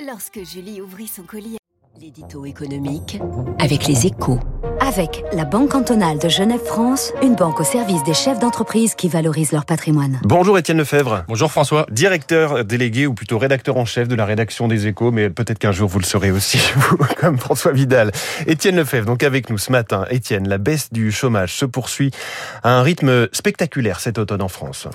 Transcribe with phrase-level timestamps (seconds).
[0.00, 1.56] Lorsque Julie ouvrit son colis,
[2.00, 3.20] L'édito économique
[3.60, 4.40] avec les échos.
[4.86, 9.52] Avec la Banque cantonale de Genève-France, une banque au service des chefs d'entreprise qui valorisent
[9.52, 10.20] leur patrimoine.
[10.24, 11.24] Bonjour Étienne Lefebvre.
[11.26, 11.86] Bonjour François.
[11.90, 15.72] Directeur délégué ou plutôt rédacteur en chef de la rédaction des échos, mais peut-être qu'un
[15.72, 18.12] jour vous le serez aussi, vous, comme François Vidal.
[18.46, 20.04] Étienne Lefebvre, donc avec nous ce matin.
[20.10, 22.10] Étienne, la baisse du chômage se poursuit
[22.62, 24.86] à un rythme spectaculaire cet automne en France.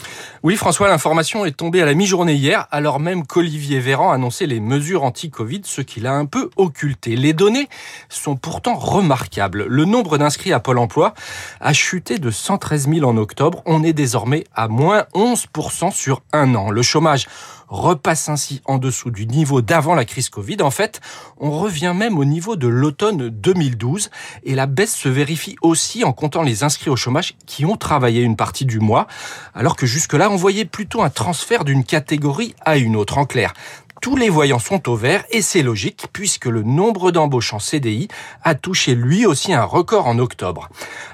[0.43, 4.59] Oui François, l'information est tombée à la mi-journée hier, alors même qu'Olivier Véran annonçait les
[4.59, 7.15] mesures anti-Covid, ce qu'il a un peu occulté.
[7.15, 7.67] Les données
[8.07, 9.65] sont pourtant remarquables.
[9.67, 11.13] Le nombre d'inscrits à Pôle emploi
[11.59, 13.61] a chuté de 113 000 en octobre.
[13.65, 16.71] On est désormais à moins 11% sur un an.
[16.71, 17.27] Le chômage
[17.69, 20.57] repasse ainsi en dessous du niveau d'avant la crise Covid.
[20.61, 20.99] En fait,
[21.39, 24.09] on revient même au niveau de l'automne 2012
[24.43, 28.21] et la baisse se vérifie aussi en comptant les inscrits au chômage qui ont travaillé
[28.21, 29.07] une partie du mois,
[29.53, 33.17] alors que jusque-là, on voyait plutôt un transfert d'une catégorie à une autre.
[33.17, 33.53] En clair,
[34.01, 38.07] tous les voyants sont au vert et c'est logique puisque le nombre d'embauches en CDI
[38.43, 40.69] a touché lui aussi un record en octobre.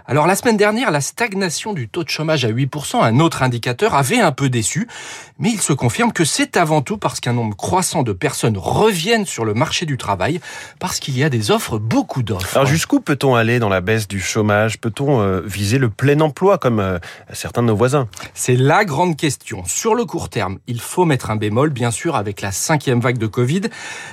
[0.08, 3.95] Alors la semaine dernière, la stagnation du taux de chômage à 8%, un autre indicateur,
[3.95, 4.88] avait un peu déçu,
[5.39, 9.25] mais il se confirme que c'est avant tout parce qu'un nombre croissant de personnes reviennent
[9.25, 10.39] sur le marché du travail,
[10.80, 12.56] parce qu'il y a des offres, beaucoup d'offres.
[12.56, 14.80] Alors jusqu'où peut-on aller dans la baisse du chômage?
[14.80, 17.00] Peut-on euh, viser le plein emploi comme euh,
[17.33, 18.08] certains de nos voisins?
[18.33, 19.63] C'est la grande question.
[19.66, 23.18] Sur le court terme, il faut mettre un bémol, bien sûr, avec la cinquième vague
[23.18, 23.62] de Covid.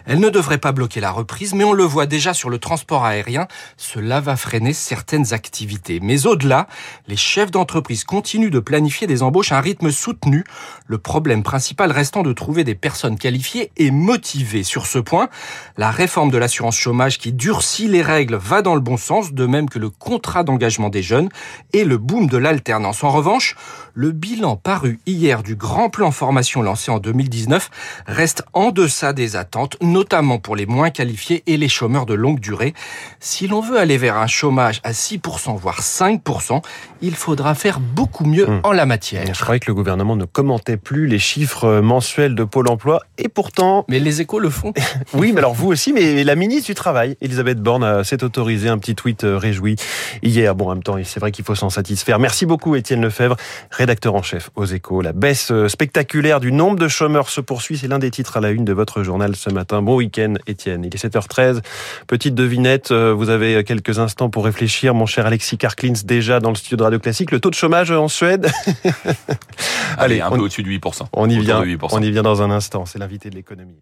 [0.07, 3.05] Elle ne devrait pas bloquer la reprise, mais on le voit déjà sur le transport
[3.05, 5.99] aérien, cela va freiner certaines activités.
[6.01, 6.69] Mais au-delà,
[7.09, 10.45] les chefs d'entreprise continuent de planifier des embauches à un rythme soutenu,
[10.87, 14.63] le problème principal restant de trouver des personnes qualifiées et motivées.
[14.63, 15.29] Sur ce point,
[15.77, 19.45] la réforme de l'assurance chômage qui durcit les règles va dans le bon sens, de
[19.45, 21.31] même que le contrat d'engagement des jeunes
[21.73, 23.03] et le boom de l'alternance.
[23.03, 23.57] En revanche,
[23.95, 27.71] le bilan paru hier du grand plan formation lancé en 2019
[28.07, 32.41] reste en deçà des attentes, notamment pour les moins qualifiés et les chômeurs de longue
[32.41, 32.75] durée.
[33.19, 36.62] Si l'on veut aller vers un chômage à 6%, voire 5%,
[37.00, 38.60] il faudra faire beaucoup mieux Mmh.
[38.65, 39.25] en la matière.
[39.27, 43.28] Je croyais que le gouvernement ne commentait plus les chiffres mensuels de Pôle emploi et
[43.28, 43.84] pourtant...
[43.88, 44.72] Mais les échos le font.
[45.15, 48.69] Oui, mais alors vous aussi, mais la ministre du Travail, Elisabeth Borne, euh, s'est autorisée
[48.69, 49.77] un petit tweet euh, réjoui
[50.22, 50.54] hier.
[50.54, 52.19] Bon, en même temps, c'est vrai qu'il faut s'en satisfaire.
[52.19, 53.37] Merci beaucoup, Étienne Lefebvre,
[53.71, 55.03] rédacteur en chef aux échos.
[55.03, 57.78] La baisse euh, spectaculaire du nombre de chômeurs se poursuit.
[57.78, 59.80] C'est l'un des titres à la une de votre journal ce matin.
[59.80, 60.84] Bon week-end, Étienne.
[60.84, 61.60] Il est 7h13.
[62.06, 64.94] Petite devinette, euh, vous avez quelques instants pour réfléchir.
[64.94, 67.30] Mon cher Alexis Karklins, déjà dans le studio de Radio Classique.
[67.30, 68.50] Le taux de chômage en Suède?
[69.97, 71.06] Allez, un on- peu au-dessus de 8%.
[71.12, 71.88] On y vient, de 8%.
[71.92, 72.84] on y vient dans un instant.
[72.86, 73.78] C'est l'invité de l'économie.